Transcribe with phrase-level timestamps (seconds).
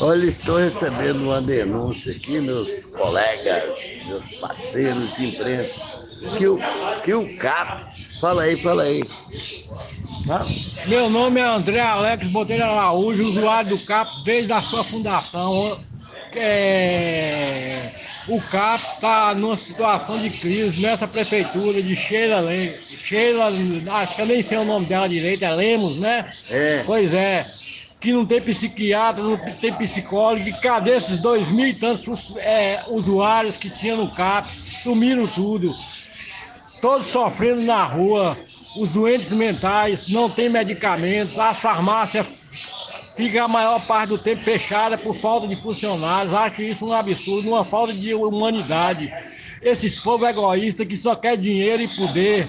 [0.00, 5.78] Olha, estou recebendo uma denúncia aqui, meus colegas, meus parceiros de imprensa,
[6.38, 6.58] que o,
[7.04, 8.18] que o CAPS.
[8.18, 9.04] Fala aí, fala aí.
[10.86, 15.78] Meu nome é André Alex Botelho Araújo, usuário do CAPS desde a sua fundação.
[16.34, 17.90] É...
[18.26, 23.52] O CAPS está numa situação de crise nessa prefeitura de Sheila, Sheila,
[24.00, 26.32] acho que eu nem sei o nome dela direito, é Lemos, né?
[26.48, 26.82] É.
[26.86, 27.44] Pois é
[28.00, 32.82] que não tem psiquiatra, não tem psicólogo, e cadê esses dois mil e tantos é,
[32.88, 34.80] usuários que tinha no CAPS?
[34.82, 35.74] Sumiram tudo.
[36.80, 38.36] Todos sofrendo na rua,
[38.78, 42.24] os doentes mentais, não tem medicamentos, a farmácia
[43.16, 46.32] fica a maior parte do tempo fechada por falta de funcionários.
[46.32, 49.10] Acho isso um absurdo, uma falta de humanidade.
[49.60, 52.48] Esses povos egoístas que só quer dinheiro e poder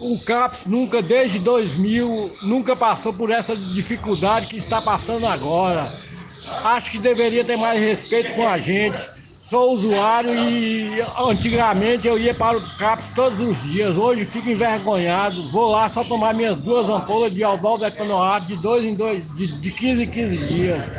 [0.00, 6.00] o CAPS nunca, desde 2000, nunca passou por essa dificuldade que está passando agora.
[6.64, 9.19] Acho que deveria ter mais respeito com a gente
[9.50, 13.96] sou usuário e antigamente eu ia para o CAPS todos os dias.
[13.96, 18.84] Hoje fico envergonhado, vou lá só tomar minhas duas ampolas de aldol decanoato de dois
[18.84, 20.90] em dois, de, de 15 em 15 dias.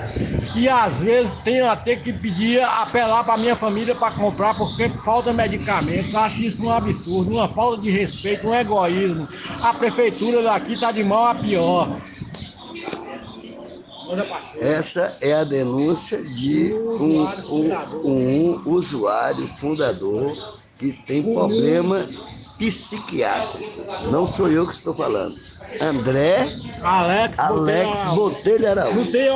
[0.53, 5.31] E às vezes tenho até que pedir, apelar para minha família para comprar porque falta
[5.31, 6.13] medicamentos.
[6.13, 9.29] Acho isso um absurdo, uma falta de respeito, um egoísmo.
[9.61, 12.10] A prefeitura daqui está de mal a pior.
[14.59, 20.33] Essa é a denúncia de um, um, um usuário fundador
[20.77, 22.05] que tem problema
[22.57, 23.81] psiquiátrico.
[24.11, 25.35] Não sou eu que estou falando.
[25.79, 26.47] André
[26.81, 29.11] Alex, Alex Botelho Araújo.